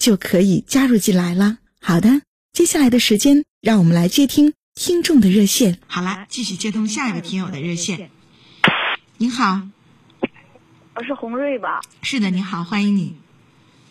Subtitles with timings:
[0.00, 1.58] 就可以加入进来了。
[1.82, 2.22] 好的，
[2.54, 5.78] 接下来的时间，让我们来接听听众的热线。
[5.86, 8.10] 好了，继续接通下一位听友的热线。
[9.18, 9.60] 您好，
[10.94, 11.82] 我是洪瑞吧？
[12.00, 13.14] 是的，您好，欢迎你。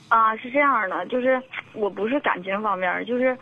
[0.07, 1.39] 啊，是这样的，就是
[1.73, 3.37] 我不是感情方面，就是，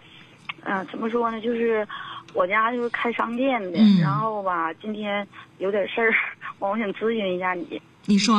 [0.65, 1.87] 嗯，怎么说呢，就是。
[2.33, 5.25] 我家就是开商店的，然后吧，今天
[5.59, 6.13] 有点事儿，
[6.59, 7.81] 我想咨询一下你。
[8.05, 8.35] 你说。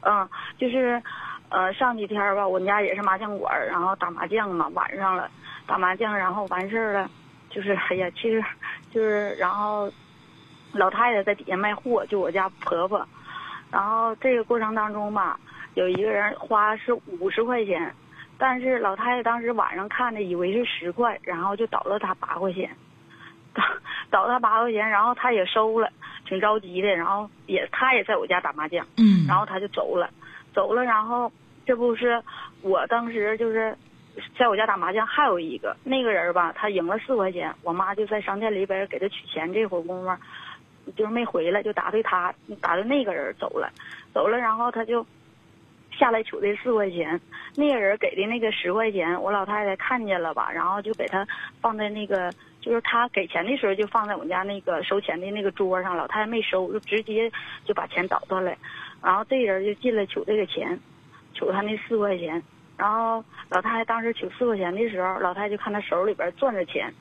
[0.00, 1.00] 嗯，就是，
[1.54, 5.30] 呃，上几天吧，我们家也是麻将馆，然后打麻将嘛，晚上了，
[5.68, 7.08] 打麻将，然后完事儿了，
[7.48, 8.42] 就是，哎呀，其实，
[8.90, 9.88] 就是，然后，
[10.72, 13.06] 老太太在底下卖货，就我家婆婆，
[13.70, 15.38] 然后这个过程当中吧，
[15.74, 17.94] 有一个人花是五十块钱，
[18.36, 22.68] 但是老太太当时晚上看的以为是十块，然后就倒了她八块钱。
[23.54, 23.62] 倒
[24.10, 25.88] 倒他八块钱，然后他也收了，
[26.26, 26.88] 挺着急的。
[26.88, 30.10] 然后也他也在我家打麻将，嗯，然后他就走了，
[30.52, 30.82] 走了。
[30.82, 31.30] 然后
[31.64, 32.22] 这不是
[32.62, 33.76] 我当时就是
[34.38, 39.52] 在我家打麻将，还有一个那个人吧，他赢了四块钱，我妈就在商店里边给他取钱。
[39.52, 43.70] 这会儿功夫就是没回来，就打对他打对那个人走了，
[44.12, 44.38] 走了。
[44.38, 45.04] 然后他就
[45.98, 47.20] 下来取这四块钱，
[47.56, 51.26] 那个人给的那个十块钱，我老太太看见了吧，然后就给他
[51.60, 52.32] 放在那个。
[52.64, 57.30] 就是他给钱的时候就放在我们家那个收钱的那个桌上，老太太没收，就直接
[57.66, 58.56] 就把钱倒出来，
[59.02, 60.80] 然后这人就进来取这个钱，
[61.34, 62.42] 取他那四块钱，
[62.78, 66.92] 然后老太太当时取四块钱的时候，老太太就看他手里边攥着钱，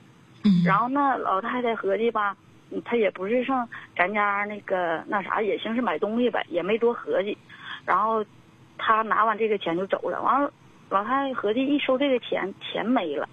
[0.43, 2.35] 嗯然后那老太太合计吧，
[2.83, 7.37] 她也不是上咱家那个那啥，也行是买东西呗，也没多合计，
[7.85, 8.25] 然后
[8.77, 10.51] 他拿完这个钱就走了，完了
[10.89, 13.27] 老太太合计一收这个钱，钱没了。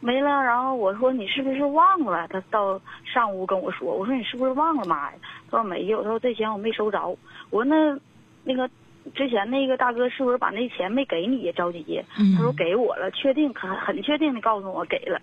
[0.00, 2.28] 没了，然后我说你是不是忘了？
[2.28, 5.16] 他到上屋跟我说，我说你是不是忘了妈呀？
[5.50, 7.00] 他说没有，他说这钱我没收着。
[7.48, 7.98] 我说那，
[8.42, 8.68] 那个
[9.14, 11.50] 之前那个大哥是不是把那钱没给你？
[11.52, 12.02] 着急，
[12.36, 15.20] 他说给我了，确定很很确定的告诉我给了。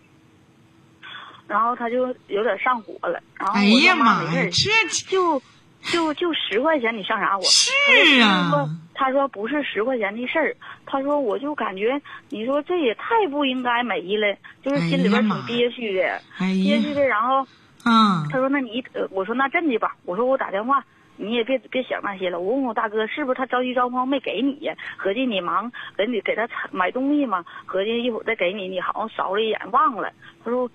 [1.48, 5.42] 然后他就有点上火了，然后我说妈没事，就
[5.82, 7.44] 就就十块钱，你上啥火？
[7.44, 8.70] 是啊。
[8.94, 10.56] 他说不是十块钱的事儿，
[10.86, 12.00] 他说我就感觉
[12.30, 17.02] 你说这也太不应该没了，就是心里边挺憋屈的，憋屈的。
[17.08, 17.48] 然后，
[17.84, 20.86] 嗯，他说那你，我说那这么的吧，我说我打电话，
[21.22, 30.12] 你也别别想那些了，我问我大哥是不是他着急着慌没给你呀，合计你忙给你给他买东西嘛，合计一会儿再给你，你好像扫了一眼忘了。
[30.44, 30.70] 他说。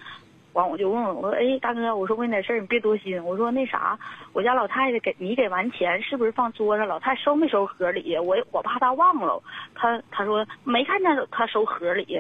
[0.53, 3.23] 完我就问问我说，哎，大哥，我说问点事儿，你别多心。
[3.23, 3.99] 我说那啥，
[4.33, 6.89] 我家老太太给你给完钱，是不是放桌上？
[6.89, 8.17] 老太收没收盒里？
[8.17, 9.39] 我我怕她忘了。
[9.75, 12.19] 他他说没看见他收盒里。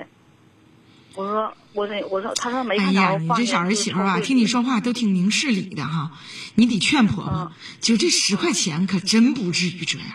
[1.16, 3.00] 我说我那我说他说没看着。
[3.00, 6.12] 哎呀，你这小儿媳妇啊，听你说话都挺明事理的哈。
[6.54, 10.08] 你得劝婆婆，就这十块钱可真不至于这样。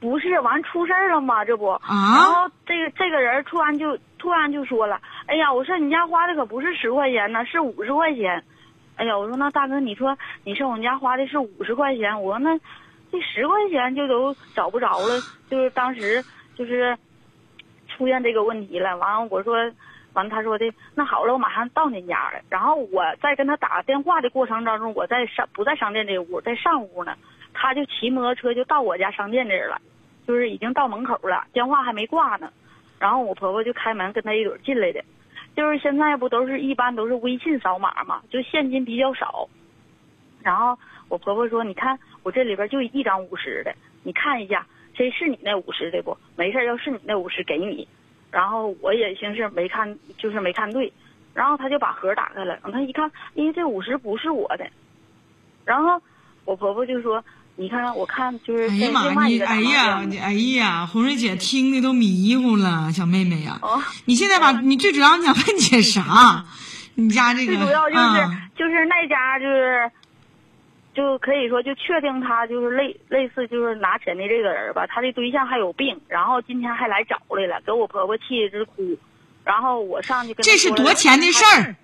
[0.00, 1.44] 不是，完出事儿了吗？
[1.44, 8.44] 这不，然后这个这个人突然就突然就说了：“哎呀，我说你家花的可不是十块钱呢，是五十块钱。”
[8.96, 12.58] 哎呀，我说那大哥，你说你上我们家花的是五十块钱，我说那
[13.10, 16.22] 这十块钱就都找不着了，就是当时
[16.54, 16.98] 就是
[17.96, 18.94] 出现这个问题了。
[18.98, 19.54] 完了，我说
[20.14, 22.40] 完了，他说的那好了，我马上到您家了。
[22.48, 27.16] 然后我在跟他打电话的过程当中，我在商不在商店这屋，在上屋呢。
[27.54, 29.80] 他就骑摩托车就到我家商店这儿了，
[30.26, 32.52] 就是已经到门口了，电话还没挂呢。
[33.00, 35.02] 然后我婆婆就开门跟他一准进来的，
[35.56, 39.48] 就是现在不都是一般都是微信扫码嘛，就现金比较少。
[40.40, 40.78] 然后
[41.08, 43.74] 我婆婆说：“你看我这里边就一张五十的，
[44.04, 44.64] 你看一下，
[44.94, 46.16] 这是你那五十的不？
[46.36, 47.88] 没事，要是你那五十给你。”
[48.30, 50.92] 然后我也寻思没看，就是没看对。
[51.34, 54.66] 然后他就把盒打开了，他一看，因为这五十不是我的。
[55.64, 56.00] 然后
[56.44, 57.24] 我婆婆就说。
[57.60, 63.58] 你看，我看就是哎呀妈，你哎呀，你哎呀，红瑞姐听的都迷糊了，小妹妹呀。
[63.62, 66.44] 哦，你现在把你最主要你想问姐啥？
[66.94, 69.90] 你家这个最主要就是、啊就是那家就是，
[70.98, 78.98] 就可以说就确定他就是类类似就是拿钱的这个人吧，他的对象还有病，然后今天还来找来了，给我婆婆气的直哭，
[79.44, 81.76] 然后我上去跟他这是说了多钱的事儿，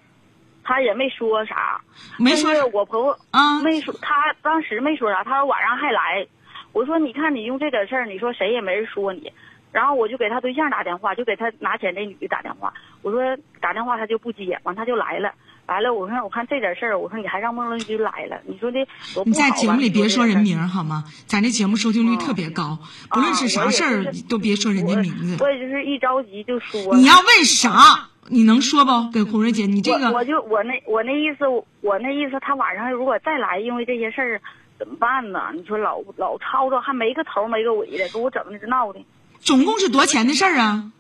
[0.65, 1.81] 他也没说啥，
[2.19, 6.27] 没说我婆婆啊没说，他当时没说啥，他说晚上还来。
[6.73, 9.33] 我说你看你用这点事儿，你说谁也没人说你。
[9.71, 12.75] 然后我就给他对象打电话，就给他拿钱这女的打电话。
[13.03, 15.33] 我说打电话他就不接，完他就来了，
[15.67, 15.93] 来了。
[15.95, 20.43] 我说我看这点事儿，我说你还让孟乐军来了，你说的多不你在节目里别说人。
[20.43, 21.05] 名好吗？
[21.27, 22.79] 咱这节目收听率特别高，
[23.09, 25.43] 不论是啥事儿都别说人家名字。
[25.43, 26.95] 我也就是一着急就说。
[26.95, 28.11] 你要问啥？
[28.29, 29.11] 你能说不？
[29.13, 31.47] 给红瑞姐，你这个我就我那我那意思，
[31.81, 34.43] 我那意思，他晚上如果再来，因为这些事儿
[34.79, 35.51] 怎么办呢？
[35.55, 39.01] 你说老老吵吵，还没个头没个尾的，给我整的这闹的。
[39.41, 40.91] 总共是多少钱的事儿啊？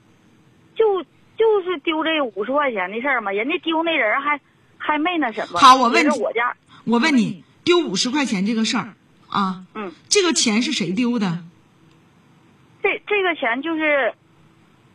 [0.74, 1.02] 就
[1.36, 4.40] 就是丢这五十块钱的事儿嘛，人家丢那人还
[4.86, 5.58] 还没那什么。
[5.58, 6.54] 好我问你我家，
[6.84, 8.94] 我问你，丢五十块钱这个事儿
[9.28, 11.38] 啊，嗯，这个钱是谁丢的？
[12.82, 14.12] 这这个钱就是，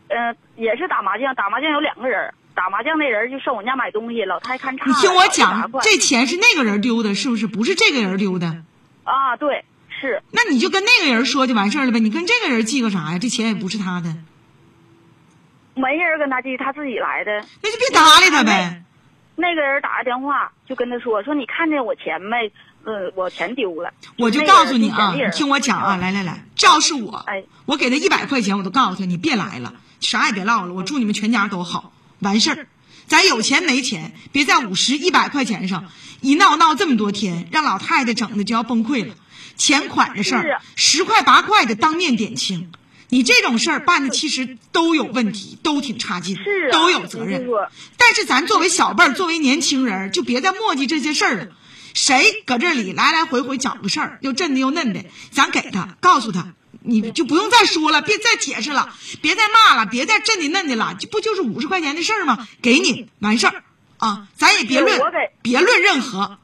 [0.09, 4.91] 呃，也是打麻将，打麻将有两个人，打麻将那人就上我家买东西，老太看差了。
[4.91, 7.47] 你听我讲，这钱是那个人丢的，是不是？
[7.47, 8.63] 不是这个人丢的。
[9.03, 13.17] 啊，对，是那你就跟那个人说就完事儿了呗，你跟这个人记个啥呀？
[13.17, 14.15] 这钱也不是他的，
[15.73, 17.31] 没人跟他记，他自己来的。
[17.63, 18.83] 那就别搭理他呗。
[19.39, 22.51] 那个人打个电话就跟他说说你看见我钱没？
[22.85, 23.93] 呃，我钱丢了。
[24.17, 32.67] 我就告诉你啊，你听我讲啊，来来来，这要是我哎，我给他一百块钱，我都告诉他你别来了，啥也别唠了，我祝你们全家都好，完事儿。
[33.05, 35.85] 咱有钱没钱，别在五十、一百块钱上
[36.21, 39.13] 一闹闹这么多天，让老太太整的就要崩溃了。
[39.57, 42.71] 钱款的事儿啊，十块八块的当面点清。
[43.09, 47.47] 你这种事儿办的其实都有问题，都挺差劲，是啊都有责任。
[47.97, 51.47] 但是咱作为小辈儿，作为年轻人儿，就别再墨迹这些事儿了。
[51.95, 62.47] 谁搁这里来来回回搅个事儿，又真的又嫩的，咱给他告诉他，你就不用再说了，别再解释了，别再骂了，别再真的嫩的了，这不就是五十块钱的事儿吗？
[62.61, 63.63] 给你完事儿
[63.97, 65.01] 啊，咱也别论
[65.41, 66.37] 别论任何。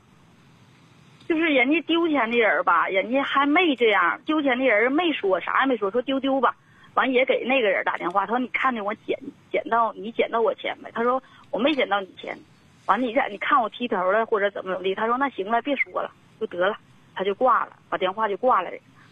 [1.27, 6.56] 就是人家丢钱的人吧，人家还没这样，丢钱的人没说啥也没说，说丢丢吧，
[6.94, 9.18] 完也给那个人打电话，他说你看见我捡
[9.51, 10.92] 捡到你捡到我钱没？
[10.92, 12.38] 他说我没捡到你钱，
[12.86, 14.94] 完了你这你看我剃头了或者怎么怎么地？
[14.94, 16.77] 他说那行了，别说了，就得了，
[17.16, 18.69] 他就挂了，把电话就挂了。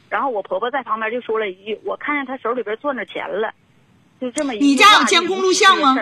[0.09, 3.51] 然后我婆婆在旁边就说了一句，我看见他手里边攥着钱了，
[4.21, 5.95] 就这么一句你家有监控录像吗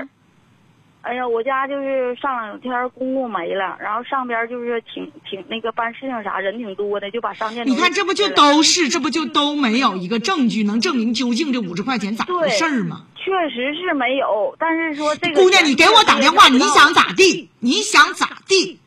[1.01, 13.07] 哎呀，我家就是上两天公公没了，然后上边就是挺挺那个办事情啥人挺多的，就把商店你看，这不就都都是，这不就都没有一个证据能证明究竟这五十块钱咋回事儿吗？
[13.15, 17.49] 确实是没有，但是说这个姑娘，你给我打电话，你想咋地？
[17.59, 18.79] 你想咋地？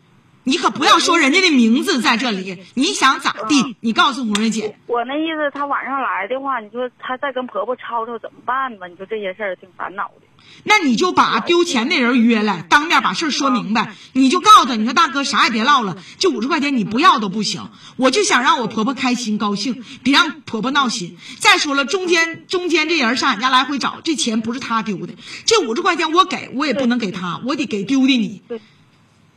[0.46, 3.76] 你可不要说人家的名字在这里，你想咋地？
[3.80, 8.86] 你告诉红瑞姐，我那意思，她晚上来的话，你说她再跟婆婆吵吵怎么办吧？
[8.86, 10.23] 你说这些事儿挺烦恼的。
[10.62, 13.94] 那你就把丢钱那人约来，当面把事儿说明白。
[14.12, 17.68] 你就告诉他，你说大哥啥也别唠了，这五十块钱你不要都不行。
[17.96, 21.18] 我就想让我婆婆开心高兴，别让婆婆闹心。
[21.38, 25.14] 再说了，中间中间这人上俺家来回找，这钱不是他丢的，
[25.44, 28.42] 这五十块钱我给我也不能给他，我得给丢的你。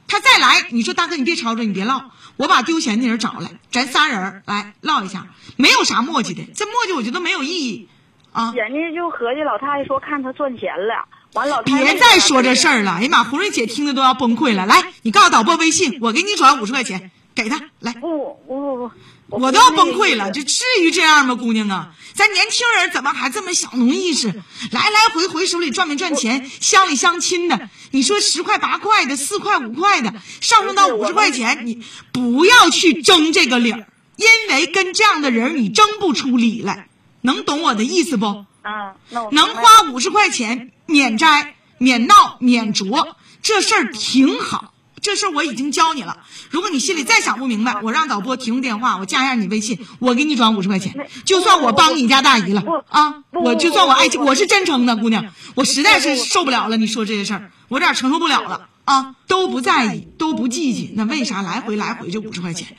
[0.08, 7.90] 他再来，你说大哥你别吵吵，你别唠，我把丢钱的人找来，咱仨人儿来唠一下，没有啥磨叽的，这磨叽我觉得没有意义
[8.38, 8.54] 啊。
[8.56, 12.92] 人家就合计老太太说看他赚钱了，完老太太别再说这事儿了！
[12.94, 14.66] 哎呀妈，红瑞姐听的都要崩溃了。
[14.66, 17.94] 来，你告诉导播微信，我给你转五十块钱，给他来。
[17.94, 18.92] 不不不
[19.30, 21.90] 不，我都要崩溃了，这至于这样吗，姑娘啊？
[22.14, 24.28] 咱年轻人怎么还这么小农意识？
[24.72, 36.87] 来来回回手里赚没赚钱，乡里乡亲的，你说十块八块的，四块五块的，上升到五十块钱，你不要去争这个理儿，因为跟这样的人你争不出理来，
[37.28, 38.46] 能懂我的意思不？
[38.64, 38.96] 嗯，
[39.32, 44.74] 能花五十块钱免摘、免闹、免着，这事儿挺好。
[45.02, 46.20] 这事儿我已经教你了。
[46.50, 51.10] 如果你心里再想不明白，我让导播提供电话，我加一下你微信，我给你转五十块钱。
[51.26, 56.78] 就算我帮你家大姨了啊，我就算我爱情，我是真诚的姑娘，我实在是受不了了。
[56.78, 59.16] 你说这些事儿，我有点承受不了了啊！
[59.28, 62.78] 都不在意，都不记记，那为啥来回来回就五十块钱？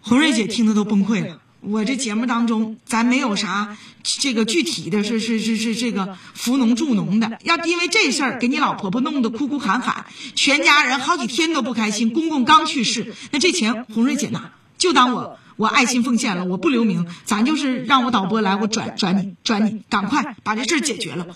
[0.00, 1.40] 红瑞姐听的都崩溃了。
[1.66, 12.12] 我这节目当中，咱没有啥这个具体的是是是是这个扶农助农的，要因为这事儿给你老婆婆弄得哭哭喊喊，全家人好几天都不开心。
[12.12, 21.26] 公公刚去世，那这钱红瑞姐拿，就当我我爱心奉献了，我不留名，咱就是让我导播来，我转转你转你，赶快把这事儿解决了，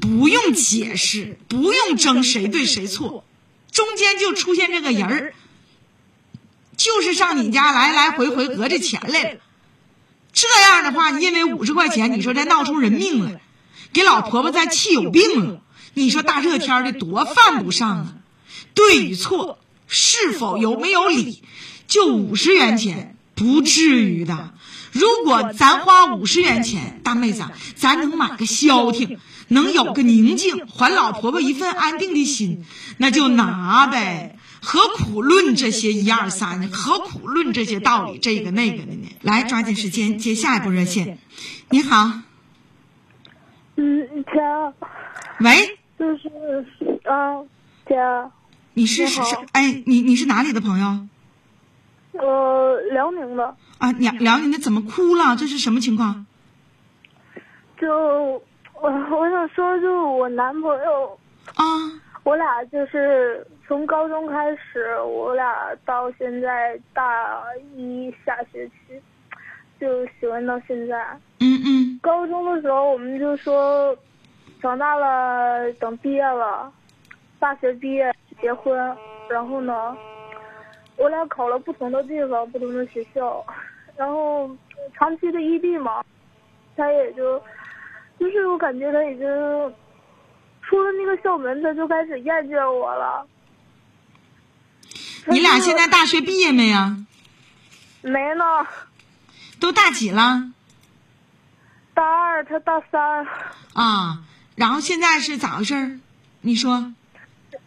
[0.00, 3.24] 不用解释，不用争谁对谁错，
[3.70, 5.34] 中间就出现这个人儿，
[6.76, 9.38] 就是上你家来来回回讹这钱来了。
[10.32, 13.40] 这样的话，因为五十块钱，你说再闹出人命来，
[13.92, 15.60] 给老婆婆再气有病了。
[15.94, 18.14] 你说大热天的多犯不上啊？
[18.74, 21.42] 对与错，是否有没有理？
[21.86, 24.54] 就五十元钱，不至于的。
[24.92, 27.44] 如果咱花五十元钱，大妹子，
[27.76, 32.64] 咱能买个消停，能有个宁静，还老婆婆一份安定的心，
[32.96, 34.38] 那就拿呗。
[34.62, 36.68] 何苦论这些一二三？
[36.70, 38.18] 何苦论这些道理？
[38.18, 39.08] 这个那个的呢？
[39.20, 41.18] 来，抓紧时间接下一步热线。
[41.70, 42.20] 你好，
[43.76, 44.40] 嗯，姐，
[45.40, 46.28] 喂，就是
[47.04, 47.42] 啊，
[47.88, 47.96] 姐，
[48.74, 49.36] 你是是是？
[49.50, 51.08] 哎，你你是哪里的朋友？
[52.12, 53.56] 呃，辽宁的。
[53.78, 55.34] 啊，辽辽宁的怎么哭了？
[55.34, 56.24] 这是什么情况？
[57.80, 57.88] 就
[58.80, 61.18] 我我想说，就我男朋友
[61.54, 61.64] 啊，
[62.24, 67.42] 我俩就是从高中开始，我俩到现在大
[67.76, 69.02] 一下学期
[69.80, 70.96] 就喜欢到现在。
[71.40, 73.96] 嗯嗯高中的时候我们就说，
[74.60, 76.72] 长大了等毕业了，
[77.40, 78.96] 大学毕业结婚，
[79.28, 79.96] 然后呢，
[80.96, 83.44] 我俩考了不同的地方，不同的学校，
[83.96, 84.48] 然后
[84.94, 86.04] 长期的异地嘛，
[86.76, 87.42] 他也就，
[88.18, 89.74] 就是我感觉他已经
[90.72, 93.26] 出了那个校门，他就开始厌倦我了。
[95.26, 96.96] 你俩现在大学毕业没呀？
[98.00, 98.44] 没呢，
[99.60, 100.50] 都大几了？
[101.92, 103.26] 大二，他大三。
[103.74, 104.24] 啊，
[104.56, 106.00] 然后现在是咋回事儿？
[106.40, 106.90] 你说，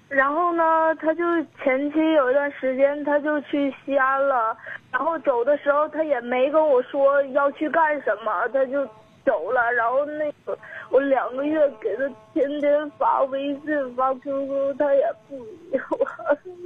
[0.10, 1.24] 然后呢，他就
[1.64, 4.58] 前期有一段时间，他就去西安了。
[4.92, 8.84] 然后走的时候，他也没跟我说要去干什么，他就
[9.26, 9.72] 走了。
[9.74, 10.58] 然后那个
[10.90, 12.04] 我两个月给他
[12.34, 16.08] 天天发微信、发 QQ，他也不理我，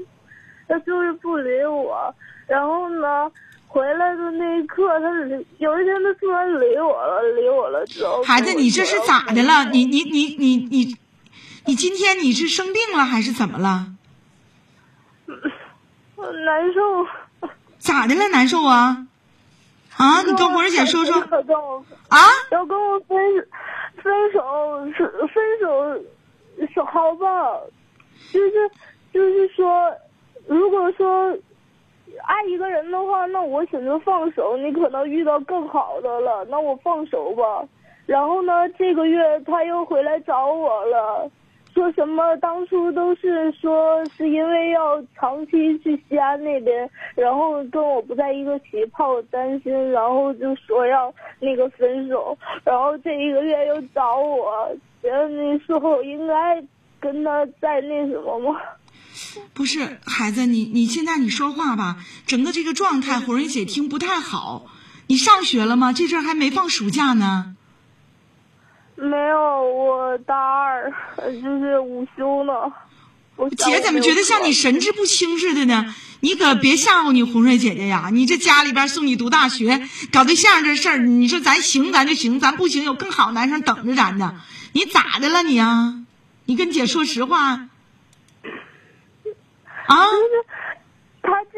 [0.67, 2.13] 他就是不理我。
[2.47, 3.31] 然后呢，
[3.67, 9.65] 回来的那一刻，他理有一天他突然理我了，理我了之后，孩子，你这是咋的了？
[9.71, 10.97] 你你你你你，
[11.65, 13.93] 你今天你是生病了还是怎么了？
[16.15, 17.49] 我 难受。
[17.77, 18.27] 咋的了？
[18.29, 19.05] 难受啊？
[19.99, 22.17] 啊，你跟红儿姐说说 他跟我啊？
[22.51, 23.17] 要跟我分
[24.01, 26.03] 分手是分手
[26.73, 27.59] 是好吧？
[28.31, 28.71] 就是
[29.13, 29.93] 就是说，
[30.47, 31.37] 如果说
[32.23, 34.55] 爱一个人的话，那我选择放手。
[34.57, 37.67] 你可能遇到更好的了，那我放手吧。
[38.05, 41.29] 然后呢，这个月他又回来找我了，
[41.79, 54.69] 说什么当初都是说是因为要长期去西安那边，然后跟我不在一个起，怕我担心，然后就说要那个分手，然后这一个月又找我，
[55.01, 56.61] 觉得那时候应该
[56.99, 58.59] 跟他再那什么吗？
[59.53, 61.95] 不是，孩子，你你现在你说话吧，
[62.25, 64.65] 整个这个状态，红儿姐听不太好。
[65.07, 65.93] 你上学了吗？
[65.93, 67.55] 这阵还没放暑假呢。
[69.01, 72.53] 没有，我大二，呃就是午休呢。
[73.37, 75.95] 我姐怎么觉得像你神志不清似的呢？
[76.19, 78.09] 你可别吓唬你红瑞姐姐呀！
[78.11, 84.41] 你这家里边送你读大学、搞对象这事儿，你说咱行咱就行，咱不行有更好男生等着咱呢。
[84.73, 86.03] 你咋的了你啊？
[86.43, 87.69] 你跟姐说实话。
[89.87, 90.05] 啊？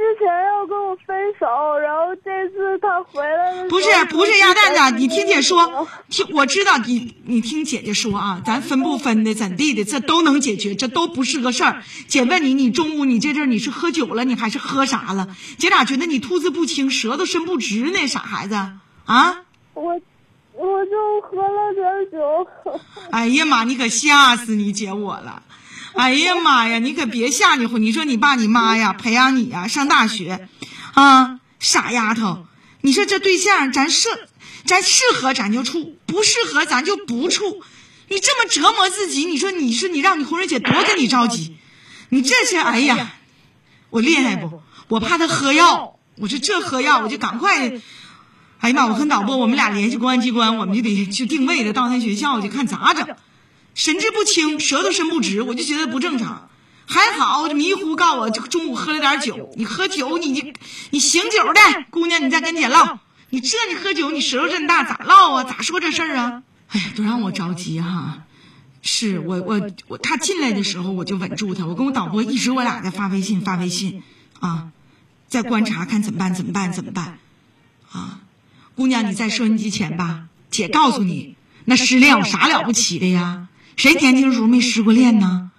[0.01, 11.83] 他之前要跟我分手，然后这次他回来了不是不是鸭蛋子，你听姐说， 听我知道你你听姐姐说啊，咱分不分的怎地的，这都能解决，这都不是个事儿。
[12.07, 15.27] 姐问你，你中午你这阵儿你是喝酒了，你还是喝啥了？
[15.59, 18.07] 姐俩觉得你吐字不清，舌头伸不直呢？
[18.07, 18.55] 傻孩子
[19.05, 19.43] 啊！
[19.75, 20.01] 我
[20.53, 22.47] 我就喝了点酒。
[23.11, 25.43] 哎呀妈，你可吓死你姐我了！
[25.93, 30.47] 哎呀妈呀，你可别吓你你说你爸你妈呀，培养你呀，上大学，
[30.93, 32.45] 啊，傻丫头，
[32.81, 34.09] 你说这对象咱适，
[34.65, 37.61] 咱适合咱就处，不适合咱就不处。
[38.07, 41.55] 你这么折磨自己，你说你说你让你红瑞姐多跟你着急，
[42.09, 43.13] 你这是哎呀，
[43.89, 44.61] 我厉害不？
[44.87, 47.79] 我怕他喝药，我说这喝药我就赶快。
[48.59, 48.85] 哎呀妈！
[48.85, 53.07] 我跟导播，我们俩联系公安机关，我们就得去定位的，到他学校去看咋整。
[53.73, 56.49] 神志不清，舌头伸不直，我就觉得不正常。
[56.85, 59.51] 还好迷糊告我，就中午喝了点酒。
[59.55, 60.53] 你喝酒，你
[60.89, 61.59] 你醒酒的
[61.89, 62.99] 姑娘，你再跟姐唠。
[63.29, 65.43] 你这你喝酒，你舌头这么大，咋唠啊？
[65.45, 66.43] 咋说这事儿啊？
[66.67, 68.23] 哎呀，都让我着急哈。
[68.81, 74.03] 是我我我，他进来的时候我就稳住他，我跟我导播一直我俩在发微信发微信
[74.39, 74.71] 啊，
[75.29, 77.19] 在观察看怎么办怎么办怎么办。
[77.91, 78.19] 啊，
[78.75, 83.47] 姑娘，你在收音机前吧，姐告诉你，那失恋有啥了不起的呀？
[83.75, 85.51] 谁年轻时候没失过恋呢？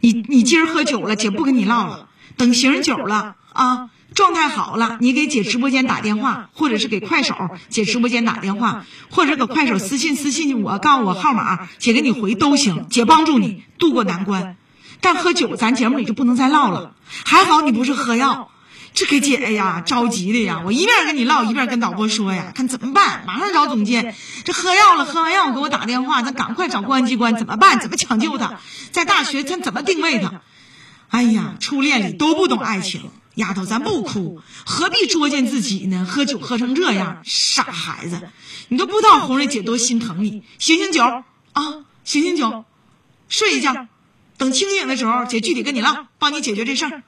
[0.00, 7.34] 你你今儿喝酒了，姐不跟你唠了，等醒酒了啊，状态好了，你给姐直播间打电话，或者是给快手
[7.70, 14.56] 姐直播间打电话，或者搁快手私信私信我，告诉我号码，姐给你回都行，姐帮助你渡过难关。
[15.00, 16.94] 但喝酒，咱节目里就不能再唠了。
[17.24, 18.50] 还好你不是喝药，
[18.94, 20.62] 这给姐呀着急的呀！
[20.64, 23.24] 我一边跟你唠，一边跟导播说呀，看怎么办？
[23.26, 24.14] 马上找总监。
[24.44, 27.80] 这喝药了，喝完药给我打电话，咱赶快找公安机关，怎么办？
[27.80, 28.60] 怎么抢救他？
[28.92, 30.42] 在大学咱怎么定位他？
[31.08, 36.06] 哎呀，初恋里都不懂爱情，丫头咱不哭，何必作践自己呢？
[36.08, 38.28] 喝酒喝成这样，傻孩子，
[38.68, 40.44] 你都不知道红瑞姐多心疼你。
[40.60, 41.02] 醒醒酒
[41.52, 42.64] 啊，醒醒酒，
[43.28, 43.88] 睡一觉。
[44.38, 47.02] 等清醒的时候，姐具体跟你唠，帮你解决这事儿。